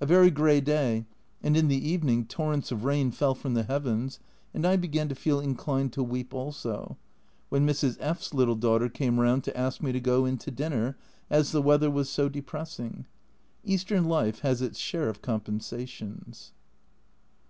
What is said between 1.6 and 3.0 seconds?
the evening torrents of